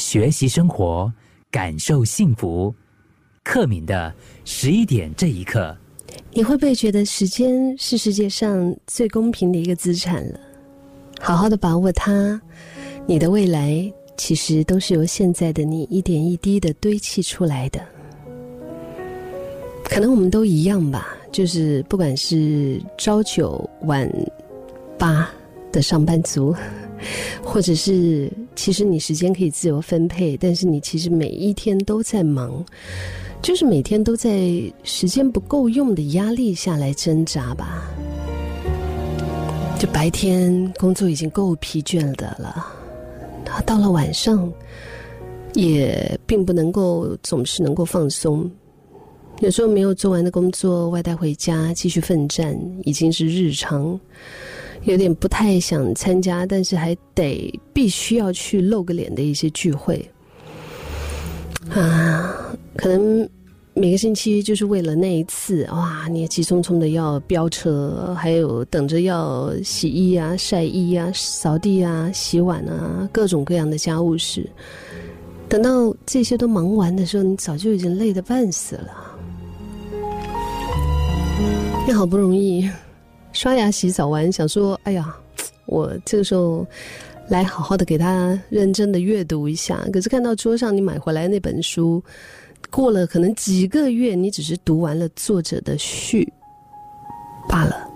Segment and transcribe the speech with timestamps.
[0.00, 1.12] 学习生活，
[1.50, 2.74] 感受幸福。
[3.44, 4.12] 克敏的
[4.46, 5.76] 十一点这一刻，
[6.32, 10.40] 你会不会觉得时间是世界上最公平的一个资产了？
[11.20, 12.40] 好好的把握它，
[13.06, 17.78] 你的未来其实都是由现在的你一点一滴的堆砌出来的。
[19.84, 24.10] 可能我们都一样吧，就是不管是朝九晚
[24.98, 25.28] 八
[25.70, 26.54] 的上班族，
[27.42, 28.30] 或者是
[28.62, 32.62] 其实你时间可以自由分配，但是你其实每一天都在忙，
[33.40, 34.30] 就是每天都在
[34.84, 37.90] 时间不够用的压力下来挣扎吧。
[39.78, 42.66] 就白天工作已经够疲倦的了，
[43.64, 44.52] 到了晚上，
[45.54, 48.50] 也并不能够总是能够放松。
[49.38, 53.98] 有时候没有做完的工作外带回家继续奋战，已经是日常，
[54.84, 60.04] 有点不太想参加，但是还得必须要去露个脸的一些聚会
[61.70, 63.28] 啊，可能。
[63.72, 66.08] 每个星期就是为了那一次，哇！
[66.10, 74.44] 你也急匆匆的要飙车，还有等着要洗衣啊、晒衣啊、扫地啊、洗碗啊，各种各样的家务事。
[75.48, 79.16] 等到这些都忙完的时候，你早就已经累得半死了。
[81.86, 82.68] 你好不容易
[83.32, 85.14] 刷牙洗澡完，想说：“哎呀，
[85.66, 86.66] 我这个时候
[87.28, 92.02] 来好好的给他认真的阅读一下。”可是看到桌上你买回来那本书。
[92.70, 96.30] 过了可能几个月，你只是读完了作者的序
[97.48, 97.88] 罢了。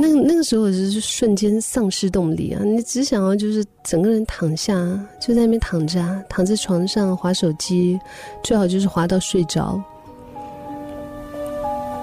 [0.00, 2.60] 那那个时候就是瞬间丧失动力啊！
[2.64, 4.74] 你只想要就是整个人躺下，
[5.20, 8.00] 就在那边躺着，啊躺在床上划手机，
[8.42, 9.80] 最好就是划到睡着。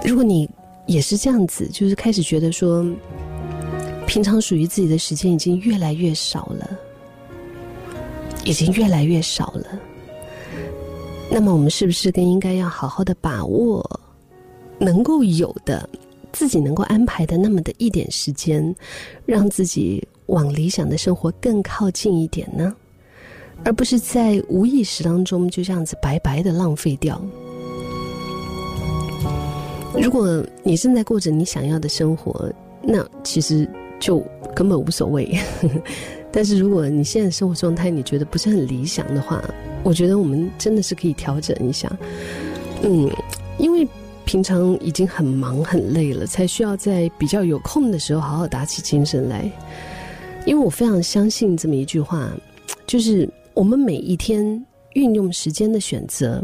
[0.02, 0.48] 如果你
[0.86, 2.84] 也是这样子，就是开始觉得说，
[4.06, 6.78] 平常属于自己的时间已经越来越少了，
[8.44, 9.66] 已经越来越少了。
[11.30, 14.00] 那么我们是不是更应该要好好的把握
[14.78, 15.88] 能够有的
[16.32, 18.74] 自己能够安排的那么的一点时间，
[19.24, 22.74] 让自己往理想的生活更靠近一点呢？
[23.64, 27.20] 而不是在无意识当中就这样子白白的浪费掉。
[30.00, 33.68] 如果你正在过着你想要的生活，那其实
[34.00, 34.22] 就
[34.54, 35.38] 根本无所谓。
[36.32, 39.42] 但是如果你现在生活状态你觉得不是很理想的话，
[39.84, 41.90] 我觉得我们真的是可以调整一下，
[42.82, 43.08] 嗯，
[43.56, 43.86] 因为
[44.24, 49.50] 平常已经很忙很累了，才需要在比较有空的时候好好打起精神来。
[50.44, 52.30] 因为我非常相信这么一句话，
[52.86, 54.62] 就是我们每一天
[54.94, 56.42] 运用时间的选择，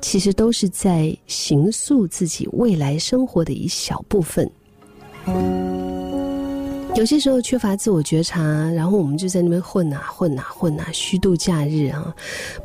[0.00, 4.50] 其实都是在形塑自己未来生活的一小部分。
[6.94, 8.40] 有些时候缺乏自我觉察，
[8.72, 12.14] 然后我们就在那边混啊混啊混啊，虚度假日啊，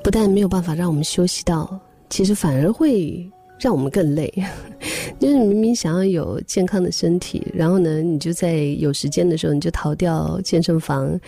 [0.03, 1.79] 不但没有办法让我们休息到，
[2.12, 3.28] 其实反而会
[3.59, 4.31] 让我们更累。
[5.19, 11.19] 就是明明想要有健康的身体，然后呢，你就在有时间的时候你就逃掉健身房，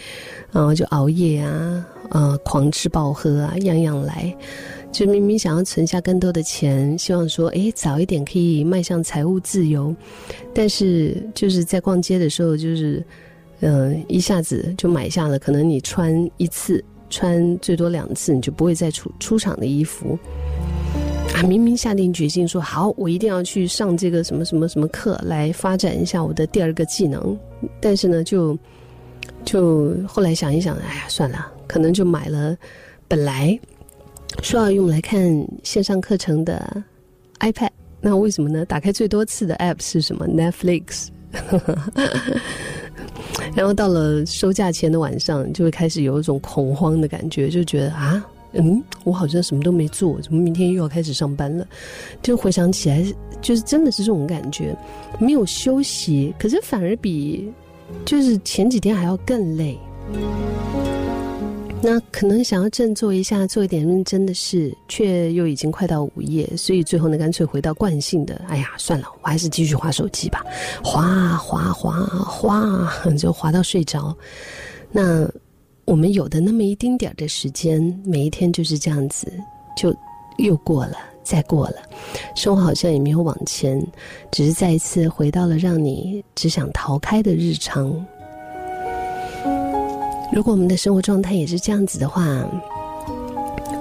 [0.52, 4.32] 然后就熬夜啊，呃，狂吃暴喝啊，样样来。
[4.92, 9.96] 就明明想要存下更多的钱，希望说，哎，早一点可以迈向财务自由，
[10.54, 13.04] 但是就是在逛街的时候，就是，
[13.62, 20.20] 嗯，一下子就买下了，可能你穿一次，穿最多两次，你就不会再出出场的衣服。
[21.36, 27.38] 啊，明明下定决心说好，我一定要去上这个什么什么什么课，来发展一下我的第二个技能，
[27.80, 28.58] 但是呢，就
[29.46, 32.58] 就后来想一想，哎呀，算了，可能就买了，
[33.08, 33.58] 本来。
[34.42, 36.84] 说要用来看线上课程的
[37.40, 37.70] iPad，
[38.00, 38.66] 那为什么呢？
[38.66, 41.08] 打开最多次的 App 是什么？Netflix。
[43.56, 51.66] 然后到了收价钱的晚上，就会开始有一种恐慌的感觉，就觉得啊，嗯，我好像什么都没做，怎么明天又要开始上班了？
[52.22, 53.06] 就回想起来，
[53.42, 54.76] 就是真的是这种感觉，
[55.20, 57.52] 没有休息，可是反而比
[58.06, 59.78] 就是前几天还要更累。
[61.84, 70.46] 那可能想要振作一下，做一点认真的事，却又已经快到午夜，所以最后呢，干脆回到惯性的，哎呀，算了，我还是继续划手机吧，
[70.84, 72.88] 划划划划，
[73.18, 74.16] 就划到睡着。
[74.92, 75.28] 那
[75.86, 79.34] 我们有的那么一丁点儿的时间，每一天就是这样子，
[79.76, 79.92] 就
[80.38, 81.78] 又过了，再过了，
[82.36, 83.84] 生活好像也没有往前，
[84.32, 88.06] 只是再一次回到了让你只想逃开的日常。
[90.32, 92.26] 如果我们的生活状态也是这样子的话，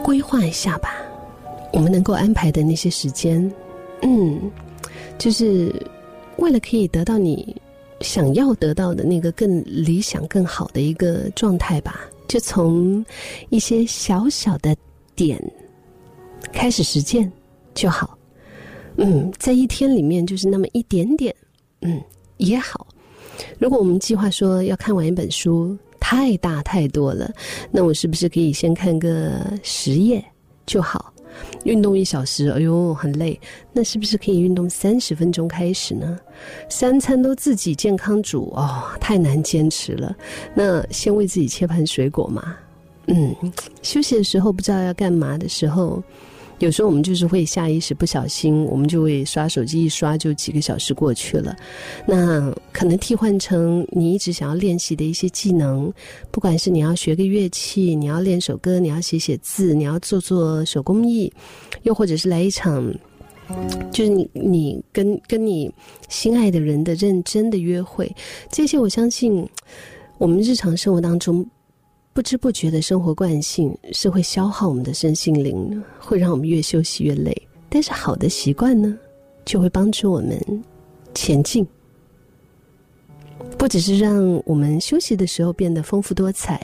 [0.02, 0.96] 规划一下吧。
[1.72, 3.50] 我们能够安排的那些时间，
[4.02, 4.50] 嗯，
[5.16, 5.72] 就是
[6.38, 7.54] 为了可以得到你
[8.00, 12.00] 想要得到的那个更理想、更好的一个状态吧。
[12.26, 13.04] 就从
[13.48, 14.76] 一些小小的
[15.14, 15.40] 点
[16.52, 17.30] 开始实践
[17.74, 18.18] 就好。
[18.96, 21.34] 嗯，在一天里面就是那么一点点，
[21.82, 22.02] 嗯，
[22.38, 22.86] 也好。
[23.58, 25.78] 如果我们计划说要看完一本书，
[26.10, 27.32] 太大太多了，
[27.70, 29.30] 那我是不是可以先看个
[29.62, 30.20] 十页
[30.66, 31.14] 就好？
[31.62, 33.40] 运动一小时，哎呦，很累，
[33.72, 36.18] 那是不是可以运动三十分钟开始呢？
[36.68, 40.12] 三餐都自己健康煮，哦，太难坚持了。
[40.52, 42.56] 那先为自己切盘水果嘛。
[43.06, 43.32] 嗯，
[43.80, 46.02] 休息的时候不知道要干嘛的时候。
[46.60, 51.56] 有时候我们就是会下意识不小心，我们就会刷手机，一刷就几个小时过去了。
[52.06, 55.90] 那可能替换成你一直想要练习的一些技能，
[56.30, 61.32] 不管是你要学个乐器，你要练首歌，你要写写字，你要做做手工艺，
[61.82, 62.92] 又或者是来一场，
[63.90, 65.72] 就是你你跟跟你
[66.10, 68.14] 心爱的人的认真的约会，
[68.50, 69.48] 这些我相信
[70.18, 71.44] 我们日常生活当中。
[72.12, 77.34] 不知不觉的生活惯性是会消耗我们的身心灵，会让我们越休息越累。
[77.68, 78.98] 但是好的习惯呢，
[79.44, 80.64] 就会帮助我们
[81.14, 81.64] 前进，
[83.56, 86.60] 不只是让我们休息的时候变得丰富多彩，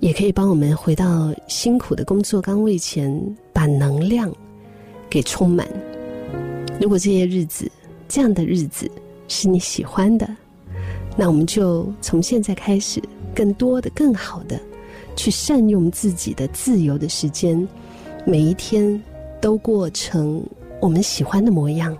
[0.00, 4.32] 也可以帮我们回到辛苦的工作岗位前，把能量
[5.10, 5.68] 给充满。
[6.80, 7.68] 如果这些日子
[8.06, 8.88] 这样的日子
[9.26, 10.28] 是你喜欢的，
[11.20, 13.02] 那我们就从现在开始，
[13.34, 14.58] 更多的、更好的。
[15.16, 17.66] 去善用自己的自由的时间，
[18.24, 19.02] 每一天
[19.40, 20.40] 都过成
[20.80, 21.96] 我们喜欢的模样。